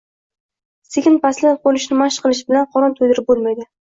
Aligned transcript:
sekin 0.93 1.19
pastlab 1.25 1.59
qo‘nishni 1.67 1.97
mashq 1.99 2.23
qilish 2.23 2.41
bilan 2.47 2.65
qorin 2.77 2.97
to‘ydirib 3.01 3.29
bo‘lmaydi. 3.29 3.67